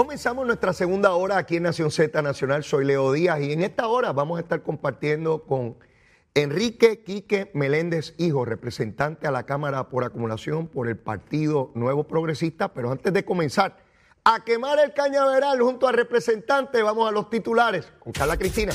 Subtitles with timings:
[0.00, 2.64] Comenzamos nuestra segunda hora aquí en Nación Z Nacional.
[2.64, 5.76] Soy Leo Díaz y en esta hora vamos a estar compartiendo con
[6.32, 12.72] Enrique Quique Meléndez, hijo, representante a la Cámara por acumulación por el Partido Nuevo Progresista.
[12.72, 13.76] Pero antes de comenzar
[14.24, 18.72] a quemar el cañaveral junto al representante, vamos a los titulares con Carla Cristina.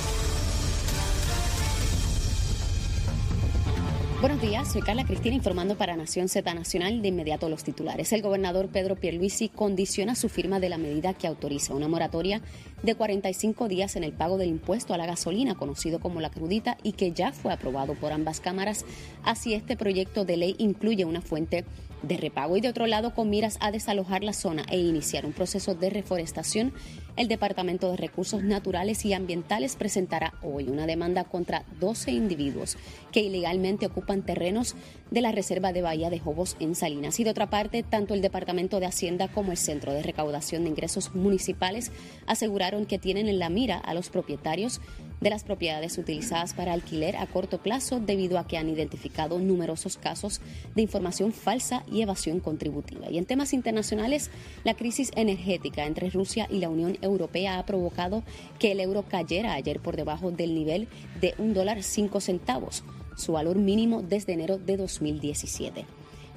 [4.22, 7.02] Buenos días, soy Carla Cristina informando para Nación Z Nacional.
[7.02, 8.14] De inmediato los titulares.
[8.14, 12.42] El gobernador Pedro Pierluisi condiciona su firma de la medida que autoriza una moratoria
[12.82, 16.78] de 45 días en el pago del impuesto a la gasolina, conocido como la crudita,
[16.82, 18.86] y que ya fue aprobado por ambas cámaras.
[19.23, 21.66] Así este proyecto de ley incluye una fuente
[22.02, 25.34] de repago y de otro lado con miras a desalojar la zona e iniciar un
[25.34, 26.73] proceso de reforestación
[27.18, 32.78] el Departamento de Recursos Naturales y Ambientales presentará hoy una demanda contra 12 individuos
[33.12, 34.76] que ilegalmente ocupan terrenos
[35.12, 37.20] de la Reserva de Bahía de Jobos en Salinas.
[37.20, 40.70] Y de otra parte, tanto el Departamento de Hacienda como el Centro de Recaudación de
[40.70, 41.92] Ingresos Municipales
[42.28, 44.82] aseguraron que tienen en la mira a los propietarios
[45.21, 49.97] de las propiedades utilizadas para alquiler a corto plazo debido a que han identificado numerosos
[49.97, 50.41] casos
[50.75, 53.09] de información falsa y evasión contributiva.
[53.09, 54.30] Y en temas internacionales,
[54.63, 58.23] la crisis energética entre Rusia y la Unión Europea ha provocado
[58.59, 60.88] que el euro cayera ayer por debajo del nivel
[61.21, 62.83] de un dólar cinco centavos,
[63.16, 65.86] su valor mínimo desde enero de 2017.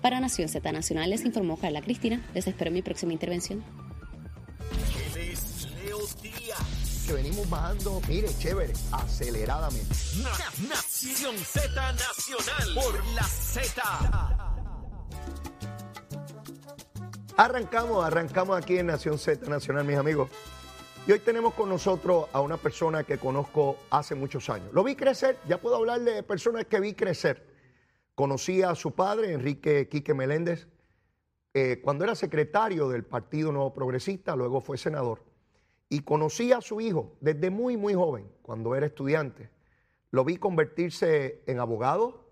[0.00, 2.24] Para Nación Z Nacional les informó Carla Cristina.
[2.34, 3.64] Les espero mi próxima intervención.
[7.08, 9.94] Que venimos bajando, mire, chévere, aceleradamente.
[10.68, 13.82] Nación Z Nacional por la Z.
[17.34, 20.28] Arrancamos, arrancamos aquí en Nación Z Nacional, mis amigos.
[21.06, 24.68] Y hoy tenemos con nosotros a una persona que conozco hace muchos años.
[24.74, 27.42] Lo vi crecer, ya puedo hablar de personas que vi crecer.
[28.14, 30.68] Conocí a su padre, Enrique Quique Meléndez,
[31.54, 35.27] eh, cuando era secretario del Partido Nuevo Progresista, luego fue senador.
[35.88, 39.50] Y conocí a su hijo desde muy, muy joven, cuando era estudiante.
[40.10, 42.28] Lo vi convertirse en abogado,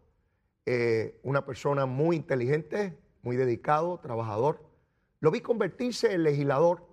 [0.66, 4.62] eh, una persona muy inteligente, muy dedicado, trabajador.
[5.20, 6.86] Lo vi convertirse en legislador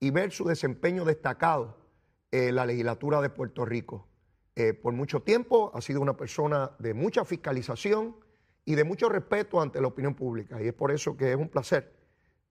[0.00, 1.76] y ver su desempeño destacado
[2.30, 4.08] en la legislatura de Puerto Rico.
[4.56, 8.16] Eh, por mucho tiempo ha sido una persona de mucha fiscalización
[8.64, 10.62] y de mucho respeto ante la opinión pública.
[10.62, 12.01] Y es por eso que es un placer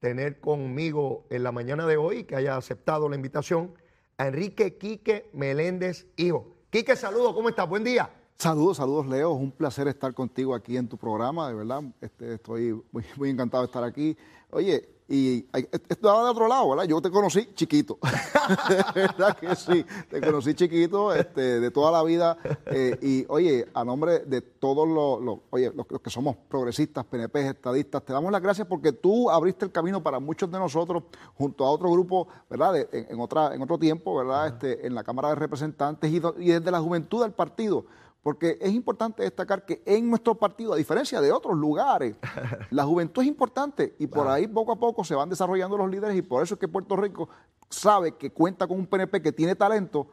[0.02, 3.72] tener conmigo en la mañana de hoy, que haya aceptado la invitación,
[4.18, 6.56] a Enrique Quique Meléndez, hijo.
[6.72, 7.70] Quique, saludos, ¿cómo estás?
[7.70, 8.10] Buen día.
[8.36, 12.34] Saludos, saludos Leo, es un placer estar contigo aquí en tu programa, de verdad, este,
[12.34, 14.18] estoy muy, muy encantado de estar aquí.
[14.50, 15.46] Oye, y
[15.90, 16.86] estaba de otro lado, ¿verdad?
[16.86, 18.00] Yo te conocí chiquito,
[18.96, 19.86] ¿verdad que sí?
[20.10, 22.38] Te conocí chiquito, este, de toda la vida.
[22.68, 28.06] Eh, y oye, a nombre de todos los, oye, los, que somos progresistas, PNP, estadistas,
[28.06, 31.04] te damos las gracias porque tú abriste el camino para muchos de nosotros,
[31.36, 32.88] junto a otro grupo, ¿verdad?
[32.92, 34.48] en, otra, en otro tiempo, ¿verdad?
[34.48, 37.86] Este, en la Cámara de Representantes y, y desde la juventud del partido
[38.24, 42.16] porque es importante destacar que en nuestro partido, a diferencia de otros lugares,
[42.70, 46.16] la juventud es importante y por ahí poco a poco se van desarrollando los líderes
[46.16, 47.30] y por eso es que Puerto Rico
[47.70, 50.08] sabe que cuenta con un PNP que tiene talento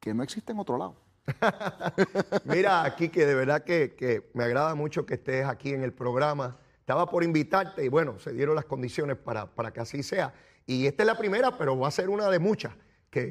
[0.00, 0.96] que no existe en otro lado.
[2.44, 6.56] Mira, aquí que de verdad que, me agrada mucho que estés aquí en el programa.
[6.80, 10.32] Estaba por invitarte y bueno, se dieron las condiciones para, para que así sea.
[10.66, 12.72] Y esta es la primera, pero va a ser una de muchas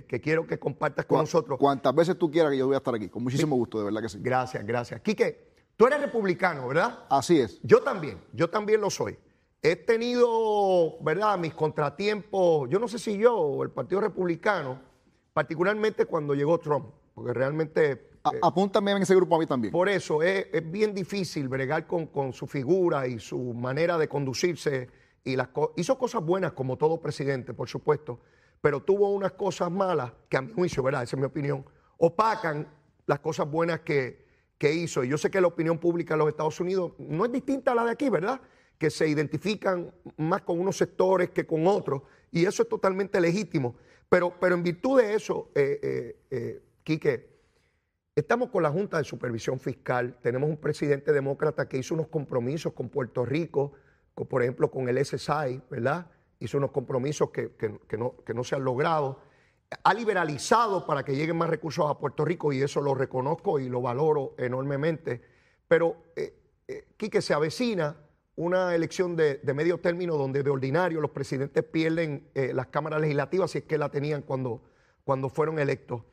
[0.08, 1.60] que, quiero que compartas con nosotros.
[1.60, 4.02] Cuantas veces tú quieras que yo voy a estar aquí, con muchísimo gusto, de verdad
[4.02, 4.20] que sí.
[4.22, 5.02] Gracias, gracias.
[5.02, 7.06] Quique, tú eres republicano, ¿verdad?
[7.10, 7.60] Así es.
[7.62, 9.18] Yo también, yo también lo soy.
[9.62, 14.80] He tenido, ¿verdad?, mis contratiempos, yo no sé si yo o el Partido Republicano,
[15.34, 17.92] particularmente cuando llegó Trump, porque realmente...
[17.92, 19.72] Eh, apúntame en ese grupo a mí también.
[19.72, 24.90] Por eso es, bien difícil bregar con, con, su figura y su manera de conducirse.
[25.24, 28.20] y las Hizo cosas buenas como todo presidente, por supuesto,
[28.66, 31.04] pero tuvo unas cosas malas que a mi juicio, ¿verdad?
[31.04, 31.64] Esa es mi opinión,
[32.00, 32.68] opacan
[33.06, 34.26] las cosas buenas que,
[34.60, 35.04] hizo.
[35.04, 37.76] Y yo sé que la opinión pública en los Estados Unidos no es distinta a
[37.76, 38.42] la de aquí, ¿verdad?
[38.80, 42.02] Que se identifican más con unos sectores que con otros,
[42.32, 43.76] y eso es totalmente legítimo.
[44.10, 47.30] Pero, pero en virtud de eso, eh, eh, eh, Quique,
[48.16, 52.74] estamos con la Junta de Supervisión Fiscal, tenemos un presidente demócrata que hizo unos compromisos
[52.74, 53.74] con Puerto Rico,
[54.16, 56.08] por ejemplo, con el SSI, ¿verdad?
[56.40, 57.52] Hizo unos compromisos que,
[57.98, 59.20] no, se han logrado.
[59.84, 63.70] Ha liberalizado para que lleguen más recursos a Puerto Rico y eso lo reconozco y
[63.70, 65.22] lo valoro enormemente.
[65.68, 66.34] Pero, eh,
[66.68, 67.98] eh Quique, se avecina
[68.36, 73.52] una elección de, medio término donde de ordinario los presidentes pierden eh, las cámaras legislativas
[73.52, 74.62] si es que la tenían cuando,
[75.04, 76.04] cuando fueron electos.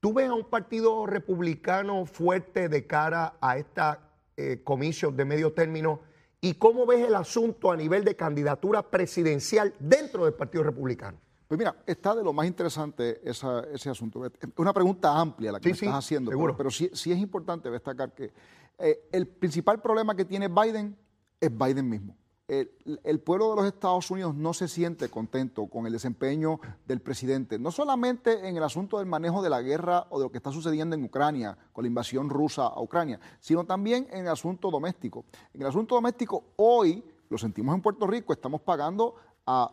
[0.00, 5.52] ¿Tú ves a un partido republicano fuerte de cara a esta eh, comisión de medio
[5.52, 6.00] término
[6.40, 11.18] ¿Y cómo ves el asunto a nivel de candidatura presidencial dentro del Partido Republicano?
[11.48, 14.24] Pues mira, está de lo más interesante esa- ese asunto.
[14.24, 16.52] Es una pregunta amplia la que Sí, me sí, estás haciendo, seguro.
[16.52, 18.30] pero, pero sí, sí es importante destacar que
[18.78, 20.96] eh, el principal problema que tiene Biden
[21.40, 22.16] es Biden mismo.
[22.48, 27.58] El, pueblo de los Estados Unidos no se siente contento con el desempeño del presidente,
[27.58, 30.50] no solamente en el asunto del manejo de la guerra o de lo que está
[30.50, 35.26] sucediendo en Ucrania, con la invasión rusa a Ucrania, sino también en el asunto doméstico.
[35.52, 39.16] En el asunto doméstico, hoy, lo sentimos en Puerto Rico, estamos pagando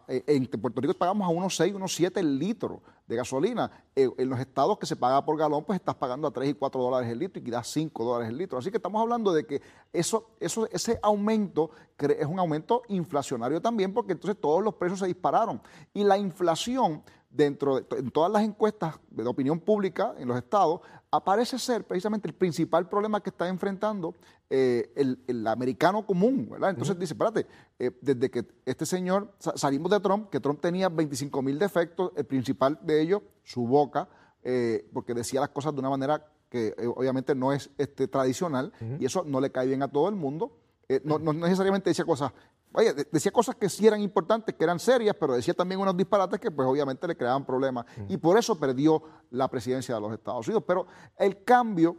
[0.08, 3.70] eh, en Puerto Rico pagamos a unos 6, unos 7 el litro de gasolina.
[3.96, 6.54] Eh, en los estados que se paga por galón, pues estás pagando a 3 y
[6.54, 8.58] 4 dólares el litro y quizás 5 dólares el litro.
[8.58, 9.62] Así que estamos hablando de que
[9.92, 15.08] eso, eso, ese aumento es un aumento inflacionario también, porque entonces todos los precios se
[15.08, 15.62] dispararon.
[15.94, 17.04] Y la inflación
[17.36, 22.28] dentro de en todas las encuestas de opinión pública en los estados, aparece ser precisamente
[22.28, 24.14] el principal problema que está enfrentando
[24.50, 26.72] eh, el, el americano común, ¿verdad?
[26.72, 27.48] Entonces dice, espérate,
[27.80, 32.12] eh, desde que este señor, sa- salimos de Trump, que Trump tenía 25 mil defectos,
[32.16, 34.08] el principal de ellos, su boca,
[34.44, 39.06] eh, porque decía las cosas de una manera que obviamente no es este, tradicional, y
[39.06, 40.52] eso no le cae bien a todo el mundo.
[40.88, 42.32] Eh, no, no necesariamente decía cosas,
[42.76, 45.96] oye, de- decía cosas que sí eran importantes, que eran serias, pero decía también unos
[45.98, 47.86] disparates que pues obviamente le creaban problemas.
[48.08, 49.02] Y por eso perdió
[49.32, 50.64] la presidencia de los Estados Unidos.
[50.68, 50.86] Pero
[51.18, 51.96] el cambio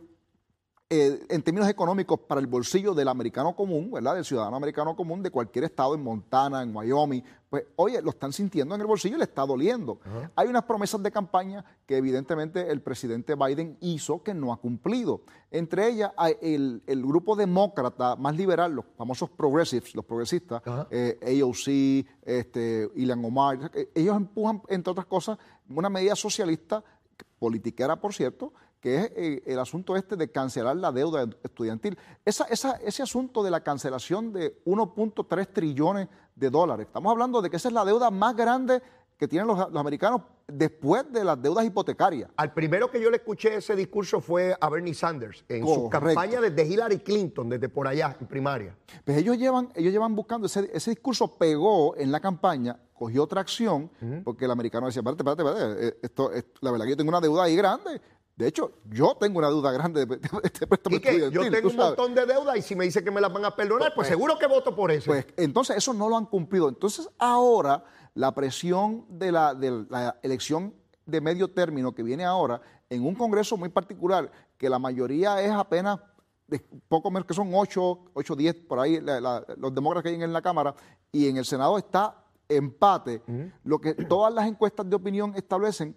[0.88, 4.14] eh, en términos económicos para el bolsillo del americano común, ¿verdad?
[4.14, 8.32] Del ciudadano americano común de cualquier estado, en Montana, en Wyoming, pues oye, lo están
[8.32, 9.98] sintiendo en el bolsillo y le está doliendo.
[10.36, 15.22] Hay unas promesas de campaña que evidentemente el presidente Biden hizo que no ha cumplido.
[15.50, 20.86] Entre ellas, el, el grupo demócrata más liberal, los famosos progressives, los progresistas, Ajá.
[20.92, 25.36] eh, AOC, este, Ilan Omar, eh, ellos empujan, entre otras cosas,
[25.68, 26.84] una medida socialista,
[27.38, 28.52] politiquera, por cierto,
[28.86, 31.98] que es eh, el asunto este de cancelar la deuda estudiantil.
[32.24, 36.06] Esa, esa- ese asunto de la cancelación de 1.3 trillones
[36.36, 38.80] de dólares, estamos hablando de que esa es la deuda más grande
[39.18, 42.30] que tienen los, los americanos después de las deudas hipotecarias.
[42.36, 45.90] Al primero que yo le escuché ese discurso fue a Bernie Sanders en su Correcto.
[46.14, 48.76] campaña desde Hillary Clinton, desde por allá, en primaria.
[49.04, 53.90] Pues ellos llevan, ellos llevan buscando, ese, ese discurso pegó en la campaña, cogió tracción,
[54.22, 57.08] porque el americano decía, espérate, espérate, espérate, eh, esto, esto- la verdad que yo tengo
[57.08, 58.00] una deuda ahí grande.
[58.36, 62.14] De hecho, yo tengo una deuda grande de, este préstamo que yo tengo un montón
[62.14, 64.46] de deudas y si me dice que me las van a perdonar, pues seguro que
[64.46, 65.06] voto por eso.
[65.06, 66.68] Pues entonces eso no lo han cumplido.
[66.68, 67.82] Entonces ahora
[68.14, 70.74] la presión de la, de la elección
[71.06, 72.60] de medio término que viene ahora
[72.90, 75.98] en un Congreso muy particular, que la mayoría es apenas
[76.46, 80.16] de poco menos que son 8, 8 10 por ahí la- la- los demócratas que
[80.16, 80.74] hay en la Cámara
[81.10, 83.22] y en el Senado está empate,
[83.64, 85.96] lo que todas las encuestas de opinión establecen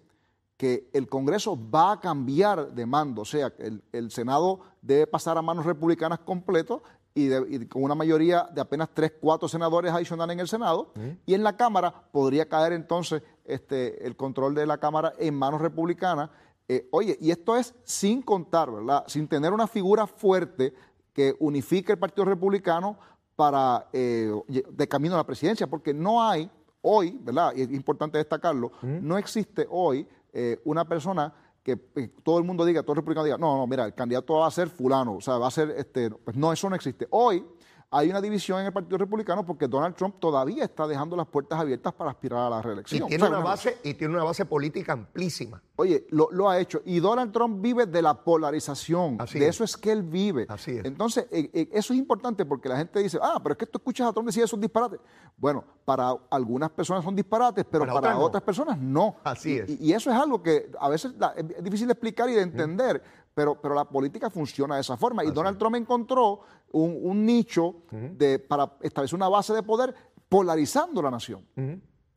[0.60, 5.38] que el Congreso va a cambiar de mando, o sea, el, el Senado debe pasar
[5.38, 6.82] a manos republicanas completo
[7.14, 10.92] y, de- y con una mayoría de apenas 3, 4 senadores adicionales en el Senado,
[11.24, 15.62] y en la Cámara podría caer entonces este, el control de la Cámara en manos
[15.62, 16.28] republicanas.
[16.68, 19.04] Eh, oye, y esto es sin contar, ¿verdad?
[19.06, 20.74] Sin tener una figura fuerte
[21.14, 22.98] que unifique el Partido Republicano
[23.34, 24.30] para eh,
[24.68, 26.50] de camino a la presidencia, porque no hay
[26.82, 27.54] hoy, ¿verdad?
[27.56, 31.32] Y es importante destacarlo, no existe hoy eh, una persona
[31.62, 34.34] que eh, todo el mundo diga, todo el republicano diga, no, no, mira, el candidato
[34.34, 37.06] va a ser fulano, o sea, va a ser, este, pues no, eso no existe.
[37.10, 37.44] Hoy
[37.92, 41.58] hay una división en el Partido Republicano porque Donald Trump todavía está dejando las puertas
[41.58, 43.08] abiertas para aspirar a la y reelección.
[43.08, 45.60] tiene O sea, una base, y tiene una base política amplísima.
[45.74, 46.82] Oye, lo, lo ha hecho.
[46.84, 49.16] Y Donald Trump vive de la polarización.
[49.20, 49.56] Así de es.
[49.56, 50.46] eso es que él vive.
[50.48, 50.84] Así es.
[50.84, 53.78] Entonces, eh, eh, eso es importante porque la gente dice, ah, pero es que tú
[53.78, 55.00] escuchas a Trump decir esos disparates.
[55.36, 58.24] Bueno, para algunas personas son disparates, pero Para para, otras no.
[58.24, 59.16] otras personas no.
[59.24, 59.70] Así Y- es.
[59.70, 62.34] Y, y eso es algo que a veces la- es es difícil de explicar y
[62.34, 63.02] de entender,
[63.34, 65.24] pero, pero la política funciona de esa forma.
[65.24, 66.40] Y Donald Trump encontró
[66.72, 69.94] un, un nicho de, para establecer una base de poder
[70.28, 71.46] polarizando la nación.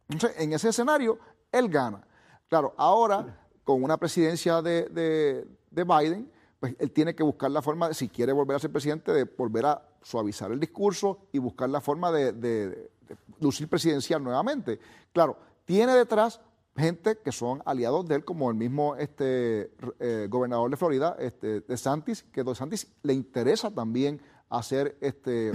[0.10, 1.17] Entonces, en ese escenario,
[1.51, 2.05] él gana.
[2.48, 7.62] Claro, ahora, con una presidencia de, de- de Biden, pues él tiene que buscar la
[7.62, 11.39] forma, de, si quiere volver a ser presidente, de volver a suavizar el discurso y
[11.39, 14.79] buscar la forma de, de- de lucir presidencial nuevamente.
[15.12, 16.39] Claro, tiene detrás
[16.75, 21.62] gente que son aliados de él, como el mismo este, eh, gobernador de Florida, este,
[21.62, 25.51] de Santis, que de Santis le interesa también hacer este,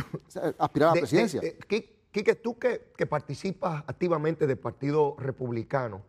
[0.58, 1.40] aspirar a la De- de- presidencia.
[1.40, 6.02] de- Qui- Quique, tú que, que participas activamente del Partido Republicano,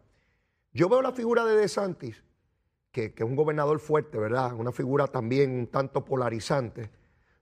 [0.72, 2.24] yo veo la figura de DeSantis,
[2.92, 4.54] que, que es un gobernador fuerte, ¿verdad?
[4.54, 6.90] Una figura también un tanto polarizante.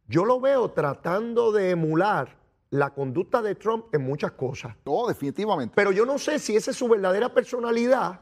[0.07, 2.36] Yo lo veo tratando de emular
[2.69, 4.75] la conducta de Trump en muchas cosas.
[4.86, 5.74] No, definitivamente.
[5.75, 8.19] Pero yo no sé si esa es su verdadera personalidad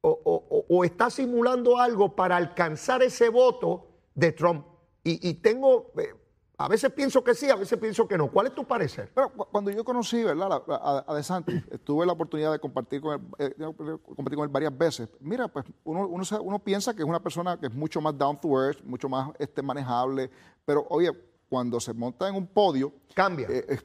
[0.00, 4.64] o, o- o- o está simulando algo para alcanzar ese voto de Trump.
[5.02, 6.14] Y, y tengo, eh,
[6.56, 8.30] A veces pienso que sí, a veces pienso que no.
[8.30, 9.10] ¿Cuál es tu parecer?
[9.12, 10.62] Pero cuando yo conocí ¿verdad?
[10.68, 13.64] a, a DeSantis, tuve la oportunidad de compartir con, él, eh,
[14.14, 15.08] compartir con él varias veces.
[15.18, 18.40] Mira, pues uno, uno, uno, piensa que es una persona que es mucho más down
[18.40, 20.30] to earth, mucho más este, manejable,
[20.64, 21.10] pero oye,
[21.48, 22.92] cuando se monta en un podio.
[23.14, 23.46] Cambia.
[23.48, 23.78] Eh,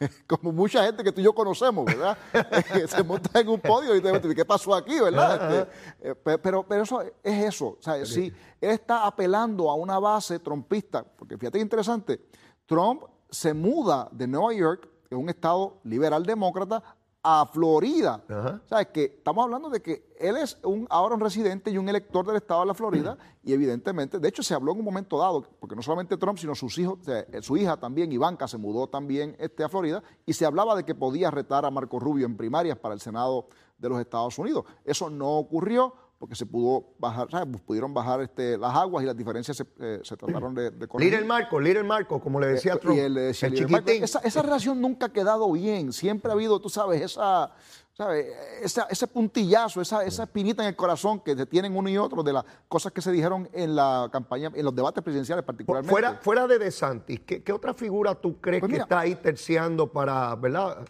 [0.00, 2.16] eh, como mucha gente que tú y yo conocemos, ¿verdad?
[2.88, 5.68] se monta en un podio y te dice, ¿qué pasó aquí, verdad?
[6.00, 7.76] Este, pero, pero eso es eso.
[7.78, 12.20] O sea, si él está apelando a una base trompista, porque fíjate que interesante,
[12.66, 16.82] Trump se muda de Nueva York, que es un estado liberal demócrata,
[17.26, 18.22] a Florida.
[18.68, 18.88] ¿Sabes?
[18.88, 22.36] Que estamos hablando de que él es un, ahora un residente y un elector del
[22.36, 25.74] estado de la Florida y evidentemente, de hecho se habló en un momento dado, porque
[25.74, 26.98] no solamente Trump, sino sus hijos,
[27.40, 30.94] su hija también, Ivanka, se mudó también este, a Florida y se hablaba de que
[30.94, 34.66] podía retar a Marco Rubio en primarias para el Senado de los Estados Unidos.
[34.84, 39.16] Eso no ocurrió porque se pudo bajar, pues pudieron bajar este, las aguas y las
[39.16, 41.12] diferencias se, eh, trataron de, de corregir.
[41.12, 42.96] Little Marco, Little Marco, como le decía eh, Trump.
[42.96, 44.04] Y el chiquitín.
[44.04, 45.92] Esa, esa, relación nunca ha quedado bien.
[45.92, 47.52] Siempre ha habido, tú sabes, esa,
[47.92, 48.26] ¿sabes?
[48.62, 52.32] ese puntillazo, esa, esa espinita en el corazón que se tienen uno y otro de
[52.32, 55.90] las cosas que se dijeron en la campaña, en los debates presidenciales particularmente.
[55.90, 59.92] Fuera, fuera de DeSantis, ¿qué, ¿qué, otra figura tú crees pues que está ahí terciando
[59.92, 60.84] para, ¿verdad?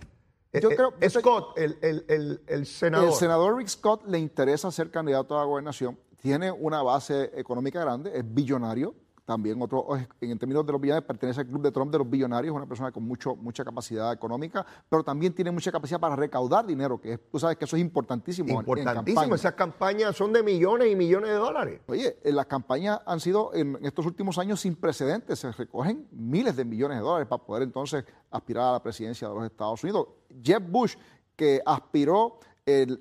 [0.54, 3.08] Eh, yo creo, eh, Scott, el, el, el, senador.
[3.08, 5.99] El senador Rick Scott le interesa ser candidato a la gobernación.
[6.23, 8.94] Tiene una base económica grande, es billonario.
[9.25, 9.87] También otro,
[10.21, 12.66] en términos de los billonarios, pertenece al club de Trump de los billonarios, es una
[12.66, 17.16] persona con mucho, mucha capacidad económica, pero también tiene mucha capacidad para recaudar dinero, que
[17.16, 18.50] tú sabes que eso es importantísimo.
[18.50, 21.81] Importantísimo, esas campañas son de millones y millones de dólares.
[21.87, 26.66] Oye, las campañas han sido en estos últimos años sin precedentes, se recogen miles de
[26.66, 30.07] millones de dólares para poder entonces aspirar a la presidencia de los Estados Unidos.
[30.43, 30.97] Jeff Bush,
[31.35, 32.38] que aspiró,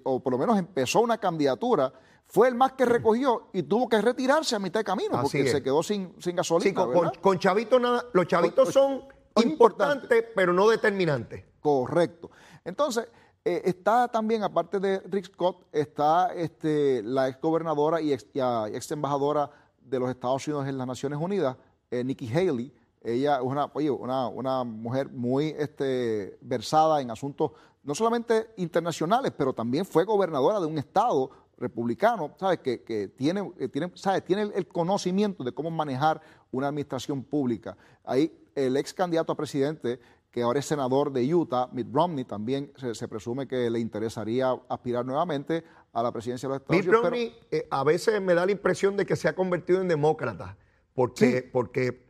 [0.03, 1.92] o por lo menos empezó una candidatura,
[2.34, 5.62] fue el más que recogió y tuvo que retirarse a mitad de camino porque se
[5.62, 6.68] quedó sin, sin gasolina.
[6.68, 9.04] Sí, con, con, chavitos nada, los chavitos son
[9.44, 11.44] importantes, pero no determinantes.
[11.60, 12.32] Correcto.
[12.66, 13.08] Entonces,
[13.46, 18.92] eh, está también, aparte de Rick Scott, está este, la ex gobernadora y ex, ex
[18.92, 21.56] embajadora de los Estados Unidos en las Naciones Unidas,
[21.92, 22.74] eh, Nikki Haley.
[23.04, 27.52] Ella es una, oye, una, una mujer muy este, versada en asuntos
[27.84, 31.30] no solamente internacionales, pero también fue gobernadora de un estado
[31.63, 32.60] republicano, ¿sabes?
[32.60, 32.77] Que,
[33.17, 33.91] tiene, tiene,
[34.25, 37.75] tiene el conocimiento de cómo manejar una administración pública.
[38.03, 40.00] Ahí el ex candidato a presidente,
[40.32, 45.05] que ahora es senador de Utah, Mitt Romney, también se, presume que le interesaría aspirar
[45.05, 47.03] nuevamente a la presidencia de los Estados Unidos.
[47.03, 49.88] Mitt Romney eh, a veces me da la impresión de que se ha convertido en
[49.88, 50.58] demócrata,
[50.93, 52.05] porque, porque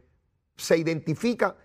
[0.55, 1.55] se identifica,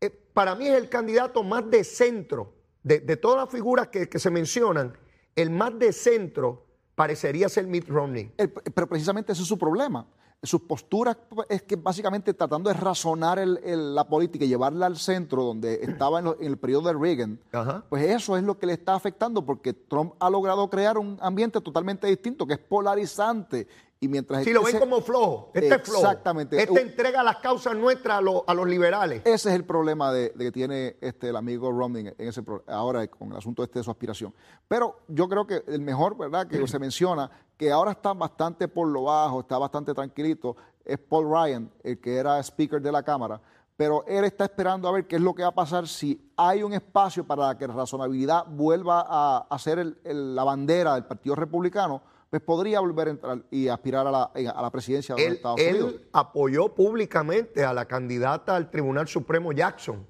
[0.00, 4.18] eh, para mí es el candidato más de centro, de, todas las figuras que, que
[4.18, 4.96] se mencionan,
[5.34, 6.65] el más de centro
[6.96, 8.32] parecería ser Mitt Romney.
[8.74, 10.04] pero precisamente ese es su problema.
[10.42, 11.16] Sus posturas
[11.48, 16.34] es que básicamente tratando de razonar la política y llevarla al centro donde estaba en,
[16.40, 17.40] el periodo de Reagan,
[17.88, 21.60] pues eso es lo que le está afectando porque Trump ha logrado crear un ambiente
[21.60, 23.66] totalmente distinto, que es polarizante
[23.98, 26.00] y mientras si lo ven como flojo, este es flojo.
[26.02, 26.62] Exactamente.
[26.62, 29.22] Este entrega las causas nuestras a, los liberales.
[29.24, 33.30] Ese es el problema de, que tiene este, el amigo Romney en ese, ahora con
[33.30, 34.34] el asunto este de su aspiración.
[34.68, 38.86] Pero yo creo que el mejor, ¿verdad?, que se menciona, que ahora está bastante por
[38.86, 43.40] lo bajo, está bastante tranquilito, es Paul Ryan, el que era speaker de la Cámara.
[43.78, 46.62] Pero él está esperando a ver qué es lo que va a pasar si hay
[46.62, 52.42] un espacio para que la razonabilidad vuelva a, ser la bandera del Partido Republicano pues
[52.42, 55.94] podría volver a entrar y aspirar a la, presidencia de los Estados Unidos.
[55.94, 60.06] Él apoyó públicamente a la candidata al Tribunal Supremo Jackson.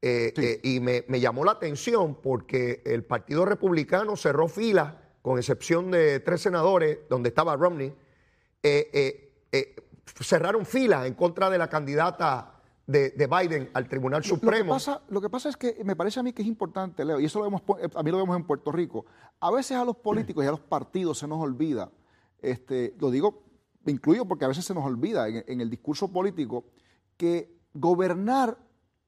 [0.00, 5.90] Eh, eh, y me, llamó la atención porque el Partido Republicano cerró filas, con excepción
[5.90, 7.92] de tres senadores, donde estaba Romney,
[8.62, 9.30] eh,
[10.20, 12.57] cerraron filas en contra de la candidata
[12.88, 14.76] de, Biden al Tribunal Supremo.
[15.10, 17.38] Lo que, pasa, es que me parece a mí que es importante, Leo, y eso
[17.38, 17.62] lo vemos,
[17.94, 19.04] a mí lo vemos en Puerto Rico.
[19.40, 21.92] A veces a los políticos y a los partidos se nos olvida,
[22.40, 23.44] este, lo digo,
[23.84, 26.64] me incluyo porque a veces se nos olvida en el discurso político,
[27.18, 28.58] que gobernar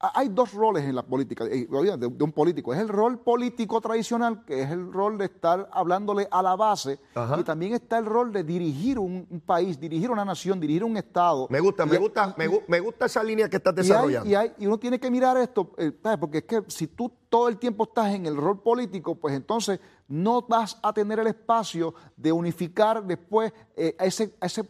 [0.00, 2.72] hay dos roles en la política, eh, de, un político.
[2.72, 6.98] Es el rol político tradicional, que es el rol de estar hablándole a la base,
[7.38, 11.46] y también está el rol de dirigir un, país, dirigir una nación, dirigir un Estado.
[11.50, 14.28] Me gusta, me gusta, me, gusta esa línea que estás desarrollando.
[14.28, 17.58] Y, y, uno tiene que mirar esto, eh, porque es que si tú todo el
[17.58, 22.32] tiempo estás en el rol político, pues entonces no vas a tener el espacio de
[22.32, 24.64] unificar después eh, ese, a ese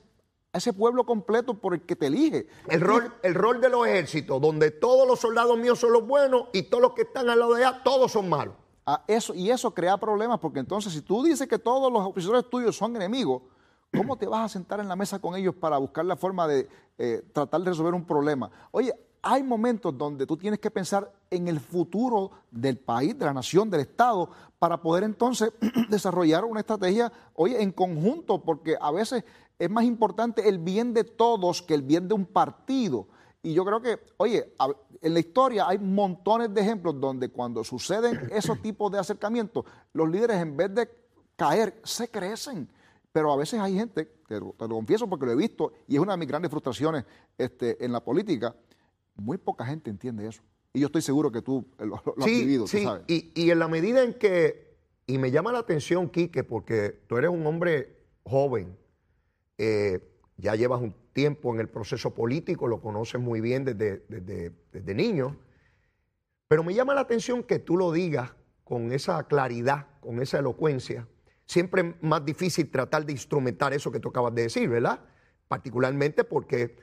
[0.52, 2.47] ese pueblo completo por el que te elige.
[2.69, 6.49] El rol, el rol de los ejércitos, donde todos los soldados míos son los buenos
[6.52, 8.54] y todos los que están al lado de allá, todos son malos.
[8.87, 12.49] Ah, eso, y eso crea problemas, porque entonces si tú dices que todos los oficiales
[12.50, 13.42] tuyos son enemigos,
[13.97, 16.69] ¿cómo te vas a sentar en la mesa con ellos para buscar la forma de
[16.99, 18.50] eh, tratar de resolver un problema?
[18.73, 18.92] Oye,
[19.23, 23.71] hay momentos donde tú tienes que pensar en el futuro del país, de la nación,
[23.71, 24.28] del Estado,
[24.59, 25.52] para poder entonces
[25.88, 29.25] desarrollar una estrategia, oye, en conjunto, porque a veces
[29.61, 33.07] es más importante el bien de todos que el bien de un partido.
[33.43, 34.55] Y yo creo que, oye,
[35.02, 40.09] en la historia hay montones de ejemplos donde cuando suceden esos tipos de acercamientos, los
[40.09, 40.88] líderes en vez de
[41.37, 42.71] caer, se crecen.
[43.12, 46.12] Pero a veces hay gente, te lo, confieso porque lo he visto, y es una
[46.12, 47.05] de mis grandes frustraciones
[47.37, 48.57] este, en la política,
[49.17, 50.43] muy poca gente entiende eso.
[50.73, 52.85] Y yo estoy seguro que tú lo, has vivido, sí.
[52.85, 53.02] sabes.
[53.09, 54.75] Y, y en la medida en que,
[55.07, 58.79] y me llama la atención, Quique, porque tú eres un hombre joven,
[59.62, 60.00] eh,
[60.38, 65.37] ya llevas un tiempo en el proceso político, lo conoces muy bien desde, desde, niño,
[66.49, 68.33] pero me llama la atención que tú lo digas
[68.64, 71.07] con esa claridad, con esa elocuencia.
[71.45, 75.00] Siempre es más difícil tratar de instrumentar eso que tú acabas de decir, ¿verdad?
[75.47, 76.79] Particularmente porque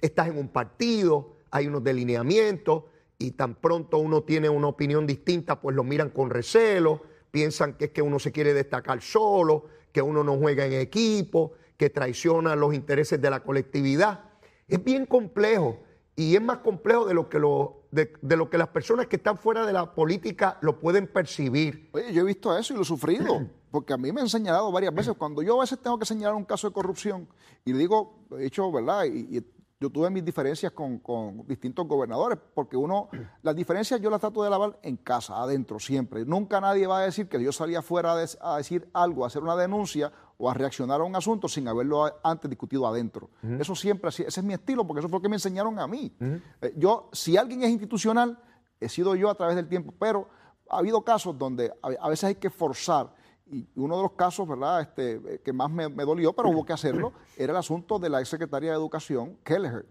[0.00, 2.84] estás en un partido, hay unos delineamientos
[3.18, 7.86] y tan pronto uno tiene una opinión distinta, pues lo miran con recelo, piensan que
[7.86, 12.54] es que uno se quiere destacar solo, que uno no juega en equipo, que traiciona
[12.54, 14.20] los intereses de la colectividad.
[14.68, 15.80] Es bien complejo
[16.14, 19.36] y es más complejo de lo que, lo, de, lo que las personas que están
[19.36, 21.90] fuera de la política lo pueden percibir.
[21.92, 24.70] Oye, yo he visto eso y lo he sufrido, porque a mí me han señalado
[24.70, 27.26] varias veces, cuando yo a veces tengo que señalar un caso de corrupción,
[27.64, 29.06] y le digo, he hecho, ¿verdad?
[29.06, 29.42] y
[29.82, 31.02] yo tuve mis diferencias con,
[31.48, 33.08] distintos gobernadores, porque uno,
[33.42, 36.24] las diferencias yo las trato de lavar en casa, adentro, siempre.
[36.24, 39.56] Nunca nadie va a decir que yo salía afuera a, decir algo, a hacer una
[39.56, 43.30] denuncia o a reaccionar a un asunto sin haberlo antes discutido adentro.
[43.58, 46.12] Eso siempre, ese es mi estilo, porque eso fue lo que me enseñaron a mí.
[46.20, 48.38] Eh, yo, si alguien es institucional,
[48.80, 50.28] he sido yo a través del tiempo, pero
[50.68, 53.12] ha habido casos donde a veces hay que forzar
[53.52, 56.72] y uno de los casos, ¿verdad?, este, eh, que más me, dolió, pero hubo que
[56.72, 59.86] hacerlo, era el asunto de la ex secretaria de Educación, Kelleher.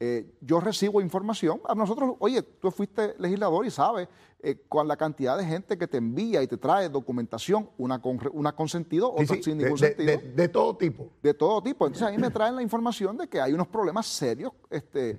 [0.00, 4.08] Eh, yo recibo información, a nosotros, oye, tú fuiste legislador y sabes,
[4.42, 8.18] eh, con la cantidad de gente que te envía y te trae documentación, una con,
[8.32, 10.20] una con sentido, otra sin ningún sentido.
[10.34, 11.10] De, todo tipo.
[11.22, 11.86] De todo tipo.
[11.86, 15.18] Entonces a mí me traen la información de que hay unos problemas serios este,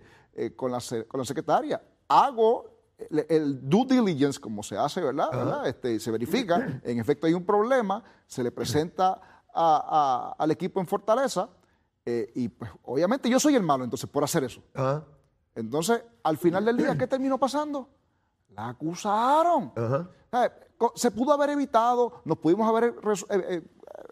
[0.55, 1.81] con, la, con la secretaria.
[2.07, 2.71] Hago
[3.09, 5.67] el due diligence, como se hace, ¿verdad?
[5.67, 11.49] Este, se verifica, en efecto hay un problema, se le presenta al equipo en Fortaleza
[12.05, 14.61] eh, y pues obviamente yo soy el malo entonces por hacer eso.
[15.53, 17.89] Entonces, al final del día, ¿qué terminó pasando?
[18.49, 19.71] La acusaron.
[20.95, 23.61] Se pudo haber evitado, nos pudimos haber eh, eh,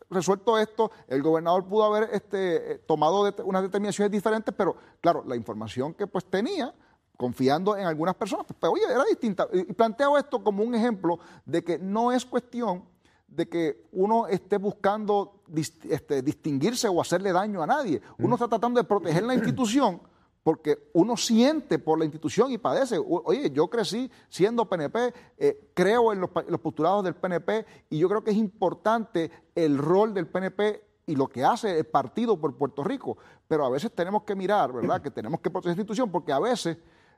[0.10, 5.94] resuelto esto, el gobernador pudo haber este, tomado unas determinaciones diferentes, pero claro, la información
[5.94, 6.74] que pues tenía
[7.18, 9.48] confiando en algunas personas, pues, pues, oye, era distinta.
[9.52, 12.86] Y planteo esto como un ejemplo de que no es cuestión
[13.30, 15.44] de que uno esté buscando
[15.90, 18.02] este, distinguirse o hacerle daño a nadie.
[18.18, 20.02] Uno está tratando de proteger la institución
[20.44, 22.98] porque uno siente por la institución y padece.
[22.98, 28.24] Oye, yo crecí siendo PNP, eh, creo en los, postulados del PNP y yo creo
[28.24, 32.84] que es importante el rol del PNP y lo que hace el partido por Puerto
[32.84, 33.18] Rico.
[33.48, 35.02] Pero a veces tenemos que mirar, ¿verdad?
[35.02, 36.78] Que tenemos que proteger la institución porque a veces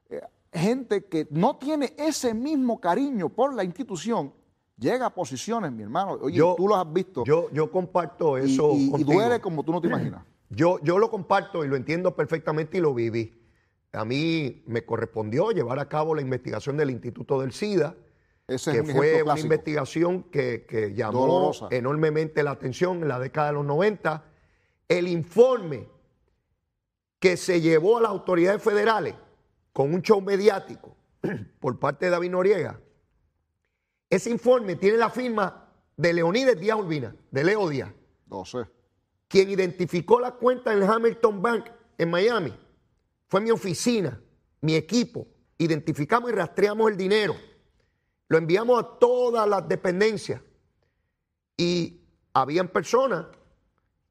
[0.10, 0.22] eh,
[0.52, 4.34] gente que no tiene ese mismo cariño por la institución
[4.82, 6.18] llega a posiciones, mi hermano.
[6.22, 7.24] Oye, tú lo has visto.
[7.24, 8.74] Yo, yo comparto eso.
[8.74, 10.26] Y, y, duele como tú no te imaginas.
[10.50, 13.40] Yo, yo lo comparto y lo entiendo perfectamente y lo viví.
[13.94, 17.96] A mí me correspondió llevar a cabo la investigación del Instituto del SIDA,
[18.48, 23.66] Ese que fue una investigación que, llamó enormemente la atención en la década de los
[23.66, 24.26] 90.
[24.90, 25.88] El informe
[27.20, 29.16] que se llevó a las autoridades federales
[29.72, 30.98] con un show mediático
[31.60, 32.80] por parte de David Noriega,
[34.12, 37.90] ese informe tiene la firma de Leonides Díaz Urbina, de Leo Díaz.
[38.28, 38.66] No sé.
[39.30, 41.66] Quien identificó la cuenta en Hamilton Bank
[41.98, 42.54] en Miami
[43.30, 44.22] fue mi oficina,
[44.60, 45.26] mi equipo.
[45.58, 47.38] Identificamos y rastreamos el dinero.
[48.28, 50.42] Lo enviamos a todas las dependencias.
[51.56, 52.02] Y
[52.34, 53.28] habían personas,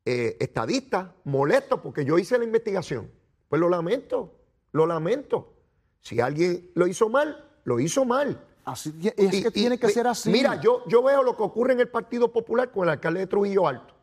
[0.06, 3.10] eh, estadistas, molestos porque yo hice la investigación.
[3.50, 4.40] Pues lo lamento.
[4.72, 5.56] Lo lamento.
[6.00, 8.46] Si alguien lo hizo mal, lo hizo mal.
[8.64, 10.30] Así, es que tiene que ser así.
[10.30, 13.26] Mira, yo, yo veo lo que ocurre en el Partido Popular con el alcalde de
[13.26, 13.94] Trujillo Alto.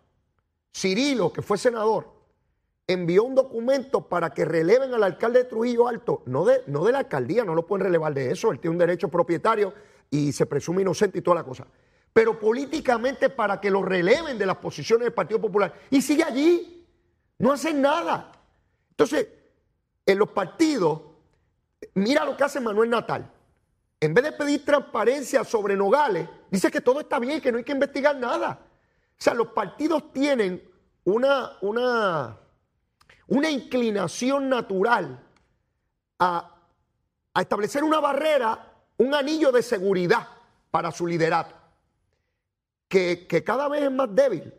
[0.75, 2.11] Cirilo, que fue senador,
[2.87, 6.93] envió un documento para que releven al alcalde de Trujillo Alto, no de, no de
[6.93, 9.73] la alcaldía, no lo pueden relevar de eso, él tiene un derecho propietario
[10.09, 11.67] y se presume inocente y toda la cosa.
[12.13, 15.73] Pero políticamente para que lo releven de las posiciones del Partido Popular.
[15.89, 16.87] Y sigue allí,
[17.37, 18.31] no hacen nada.
[18.91, 19.27] Entonces,
[20.05, 21.01] en los partidos,
[21.93, 23.31] mira lo que hace Manuel Natal.
[23.99, 27.63] En vez de pedir transparencia sobre Nogales, dice que todo está bien, que no hay
[27.63, 28.59] que investigar nada.
[28.61, 30.69] O sea, los partidos tienen
[31.03, 32.37] una, una,
[33.27, 35.23] una inclinación natural
[36.19, 36.53] a
[37.37, 40.27] a establecer una barrera, un anillo de seguridad
[40.71, 41.53] para su liderato,
[42.87, 44.51] que, que cada vez es más débil.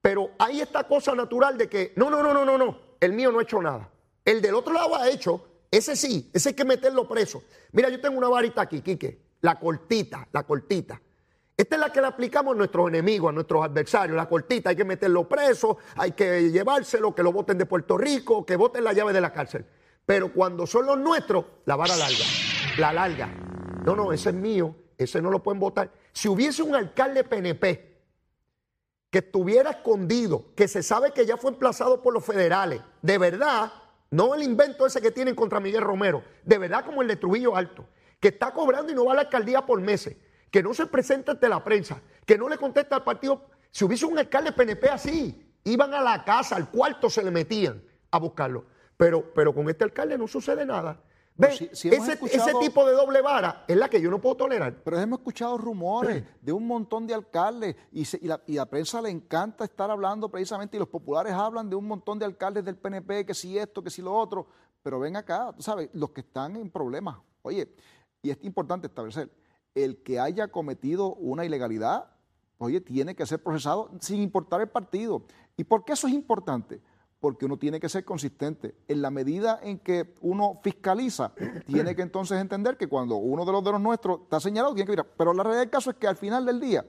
[0.00, 3.32] Pero hay esta cosa natural de que, no, no, no, no, no, no, el mío
[3.32, 3.90] no ha hecho nada.
[4.24, 7.42] El del otro lado ha hecho, ese sí, ese hay que meterlo preso.
[7.72, 11.00] Mira, yo tengo una varita aquí, Quique, la cortita, la cortita.
[11.56, 14.16] Esta es la que le aplicamos a nuestros enemigos, a nuestros adversarios.
[14.16, 18.46] La cortita, hay que meterlo preso, hay que llevárselo, que lo voten de Puerto Rico,
[18.46, 19.66] que voten la llave de la cárcel.
[20.06, 22.24] Pero cuando son los nuestros, la vara larga,
[22.78, 23.28] la larga.
[23.84, 25.92] No, no, ese es mío, ese no lo pueden votar.
[26.12, 27.90] Si hubiese un alcalde PNP
[29.10, 33.70] que estuviera escondido, que se sabe que ya fue emplazado por los federales, de verdad,
[34.10, 37.54] no el invento ese que tienen contra Miguel Romero, de verdad como el de Trujillo
[37.56, 37.86] Alto,
[38.18, 40.16] que está cobrando y no va a la alcaldía por meses,
[40.50, 43.46] que no se presenta ante la prensa, que no le contesta al partido.
[43.70, 47.82] Si hubiese un alcalde PNP así, iban a la casa, al cuarto se le metían
[48.10, 48.66] a buscarlo.
[48.96, 51.00] Pero, pero con este alcalde no sucede nada.
[51.56, 54.36] Si- si ese, escuchado- ese tipo de doble vara es la que yo no puedo
[54.36, 54.74] tolerar.
[54.84, 58.66] Pero hemos escuchado rumores de un montón de alcaldes y, se- y la, y la
[58.66, 62.64] prensa le encanta estar hablando precisamente y los populares hablan de un montón de alcaldes
[62.64, 64.46] del PNP, que si esto, que si lo otro.
[64.82, 67.16] Pero ven acá, tú sabes, los que están en problemas.
[67.42, 67.74] Oye,
[68.22, 69.30] y es importante establecer,
[69.74, 72.06] el que haya cometido una ilegalidad,
[72.58, 75.22] oye, tiene que ser procesado sin importar el partido.
[75.56, 76.80] ¿Y por qué eso es importante?
[77.20, 78.74] Porque uno tiene que ser consistente.
[78.88, 81.32] En la medida en que uno fiscaliza,
[81.66, 84.86] tiene que entonces entender que cuando uno de los de los nuestros está señalado, tiene
[84.86, 85.06] que mirar.
[85.16, 86.84] Pero la realidad del caso es que al final del día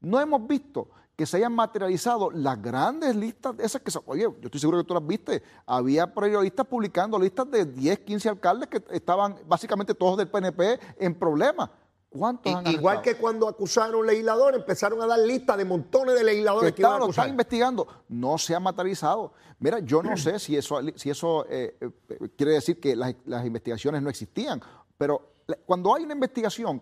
[0.00, 4.60] no hemos visto que se hayan materializado las grandes listas, esas que, oye, yo estoy
[4.60, 9.36] seguro que tú las viste, había periodistas publicando listas de 10, 15 alcaldes que estaban
[9.46, 11.70] básicamente todos del PNP en problemas.
[12.16, 16.20] ¿Cuántos I- han igual que cuando acusaron legisladores, empezaron a dar listas de montones de
[16.20, 17.28] que legisladores que, iban está- a lo están acusar.
[17.30, 19.32] investigando, no se ha materializado.
[19.58, 21.90] Mira, yo no sé si eso, si eso eh, eh,
[22.36, 24.62] quiere decir que las, las investigaciones no existían,
[24.96, 25.32] pero
[25.66, 26.80] cuando hay una investigación,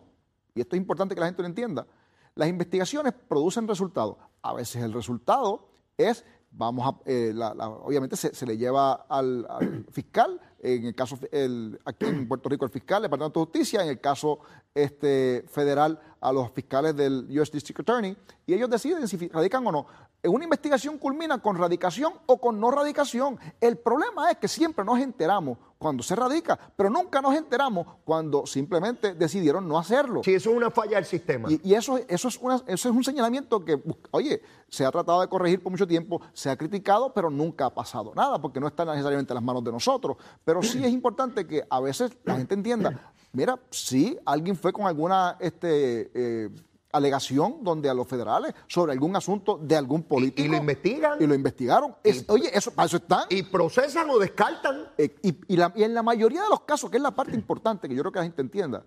[0.54, 1.86] y esto es importante que la gente lo entienda,
[2.34, 4.16] las investigaciones producen resultados.
[4.42, 5.66] A veces el resultado
[5.96, 10.94] es, vamos a, eh, la- la- obviamente se, le lleva al, al fiscal, en el
[10.94, 11.18] caso,
[11.84, 14.38] aquí en Puerto Rico el fiscal, el Departamento de Justicia, en el caso
[14.74, 19.72] este, federal a los fiscales del US District Attorney, y ellos deciden si radican o
[19.72, 19.86] no.
[20.24, 23.38] En una investigación culmina con radicación o con no radicación.
[23.60, 28.46] El problema es que siempre nos enteramos cuando se radica, pero nunca nos enteramos cuando
[28.46, 30.20] simplemente decidieron no hacerlo.
[30.22, 31.50] Sí, eso es una falla del sistema.
[31.50, 33.82] Y, y eso, eso, es una- eso es un señalamiento que,
[34.12, 37.74] oye, se ha tratado de corregir por mucho tiempo, se ha criticado, pero nunca ha
[37.74, 40.16] pasado nada, porque no está necesariamente en las manos de nosotros.
[40.44, 44.86] Pero sí es importante que a veces la gente entienda, mira, sí, alguien fue con
[44.86, 46.48] alguna este, eh,
[46.92, 50.46] alegación donde a los federales sobre algún asunto de algún político.
[50.46, 51.20] y lo investigan.
[51.20, 51.94] Y lo investigaron.
[52.04, 53.24] Es- oye, eso, para eso están.
[53.30, 54.88] y procesan o descartan.
[54.98, 57.34] Eh, y, y la- y en la mayoría de los casos, que es la parte
[57.34, 58.84] importante que yo creo que la gente entienda,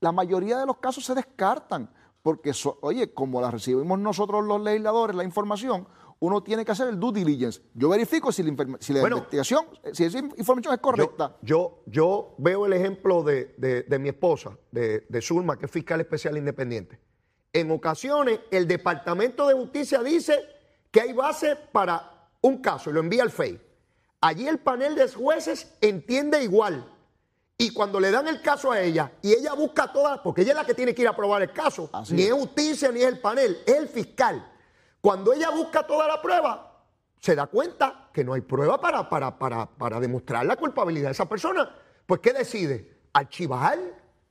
[0.00, 1.90] la mayoría de los casos se descartan.
[2.22, 5.86] Porque, so- oye, como la recibimos nosotros los legisladores, la información,
[6.20, 7.62] uno tiene que hacer el due diligence.
[7.74, 9.16] Yo verifico si la, si la Bueno.
[9.18, 11.36] investigación, si esa información es correcta.
[11.42, 15.72] Yo, yo veo el ejemplo de, de- de mi esposa, de, de Zulma, que es
[15.72, 16.98] fiscal especial independiente.
[17.52, 20.38] En ocasiones, el Departamento de Justicia dice
[20.90, 23.60] que hay base para un caso y lo envía al FEI.
[24.20, 26.92] Allí el panel de jueces entiende igual.
[27.56, 30.56] Y cuando le dan el caso a ella, y ella busca todas, porque ella es
[30.58, 32.28] la que tiene que ir a probar el caso, Así ni es.
[32.28, 34.52] es justicia ni es el panel, es el fiscal.
[35.00, 36.84] Cuando ella busca toda la prueba,
[37.18, 41.12] se da cuenta que no hay prueba para, para, para, para demostrar la culpabilidad de
[41.12, 41.68] esa persona.
[42.06, 42.96] Pues, ¿qué decide?
[43.12, 43.76] Archivar,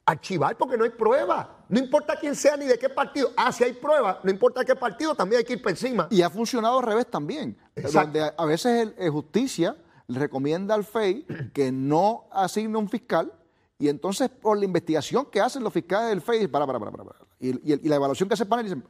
[0.05, 1.56] archivar porque no hay prueba.
[1.69, 3.31] No importa quién sea ni de qué partido.
[3.35, 6.07] Ah, si hay prueba, no importa qué partido, también hay que ir por encima.
[6.09, 7.57] Y ha funcionado al revés también.
[7.75, 7.99] Exacto.
[8.19, 9.75] Donde a- veces el, el justicia
[10.07, 13.31] le recomienda al FEI que no asigne un fiscal
[13.77, 17.03] y entonces por la investigación que hacen los fiscales del FEI, para, para, para, para,
[17.03, 17.19] para.
[17.39, 18.83] Y, y- y la evaluación que hace el panel dicen,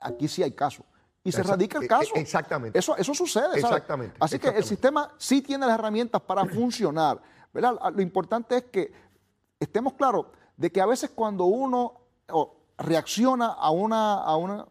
[0.00, 0.84] aquí sí hay caso.
[1.24, 2.10] Y se radica el e- caso.
[2.16, 2.76] e- exactamente.
[2.76, 3.44] Eso, eso sucede.
[3.44, 3.64] ¿sabes?
[3.64, 7.22] Exactamente, Así que el sistema sí tiene las herramientas para funcionar.
[7.54, 7.76] ¿verdad?
[7.94, 8.92] Lo importante es que
[9.60, 10.26] estemos claros
[10.62, 11.94] de que a veces cuando uno
[12.78, 14.64] reacciona a, una, a una-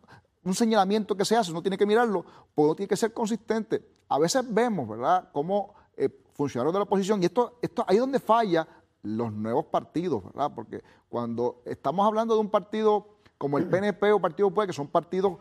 [0.43, 2.23] un señalamiento que se hace, uno tiene que mirarlo,
[2.55, 3.85] pues uno tiene que ser consistente.
[4.07, 8.01] A veces vemos, ¿verdad?, cómo eh, funcionarios de la oposición, y esto, esto ahí es
[8.01, 8.65] donde falla
[9.03, 10.51] los nuevos partidos, ¿verdad?
[10.55, 14.87] Porque cuando estamos hablando de un partido como el PNP o Partido Popular, que son
[14.87, 15.33] partidos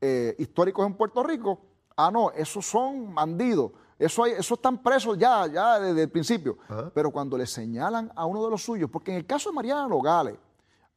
[0.00, 1.58] eh, históricos en Puerto Rico,
[1.96, 3.72] ah, no, esos son bandidos.
[3.98, 6.58] Eso, hay, eso están presos ya, ya desde el principio.
[6.94, 9.88] Pero cuando le señalan a uno de los suyos, porque en el caso de Mariana
[9.88, 10.36] Nogales,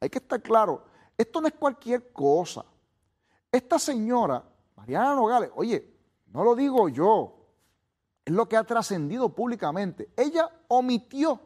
[0.00, 0.84] hay que estar claro,
[1.16, 2.64] esto no es cualquier cosa.
[3.50, 4.44] Esta señora,
[4.76, 5.94] Mariana Nogales, oye,
[6.32, 7.36] no lo digo yo,
[8.24, 10.10] es lo que ha trascendido públicamente.
[10.16, 11.40] Ella omitió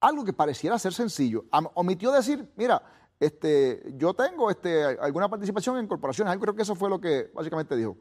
[0.00, 1.44] algo que pareciera ser sencillo.
[1.74, 2.82] Omitió decir, mira,
[3.18, 6.36] este, yo tengo este, alguna participación en corporaciones.
[6.38, 7.96] Creo que eso fue lo que básicamente dijo,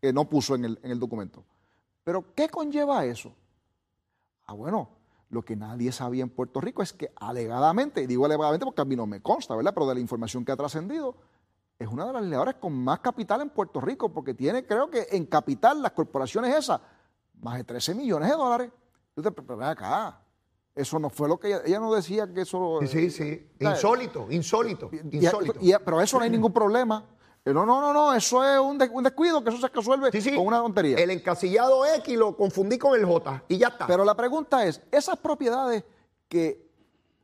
[0.00, 1.44] que no puso en el, en el documento.
[2.04, 3.34] Pero, ¿qué conlleva eso?
[4.46, 4.90] Ah, bueno,
[5.30, 8.84] lo que nadie sabía en Puerto Rico es que alegadamente, y digo alegadamente porque a
[8.84, 9.72] mí no me consta, ¿verdad?
[9.74, 11.16] Pero de la información que ha trascendido,
[11.78, 15.06] es una de las legisladoras con más capital en Puerto Rico, porque tiene, creo que
[15.10, 16.80] en capital, las corporaciones esas,
[17.40, 18.70] más de 13 millones de dólares.
[19.16, 20.20] Entonces, pero, ven acá,
[20.74, 22.80] eso no fue lo que ella, ella no decía que eso...
[22.82, 23.48] Sí, sí, sí.
[23.60, 25.58] Insólito, insólito, Y- insólito.
[25.60, 27.04] y- pero eso no hay ningún problema.
[27.44, 30.10] Eh, No, no, no, no, eso es un, de- un descuido, que eso se resuelve
[30.12, 30.34] Sí, sí.
[30.34, 30.96] con una tontería.
[30.96, 33.86] El encasillado X lo confundí con el J y ya está.
[33.86, 35.84] Pero la pregunta es, esas propiedades
[36.28, 36.66] que,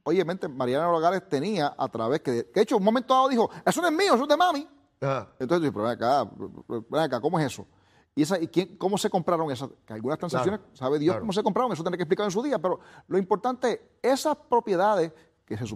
[0.02, 3.48] obviamente, Mariana Nogales tenía a través, que de, que de hecho, un momento dado dijo,
[3.64, 4.68] eso no es mío, eso es de mami.
[5.00, 5.28] Ajá.
[5.38, 6.28] Entonces, yo, pero ven acá,
[6.90, 7.66] ven acá, ¿cómo es eso?
[8.14, 9.70] ¿Y, esa, y quién, cómo se compraron esas?
[9.86, 11.22] Que algunas transacciones, Claro, sabe Dios claro.
[11.22, 15.12] cómo se compraron, eso tendré que explicar en su día, pero lo importante, esas propiedades
[15.46, 15.66] que se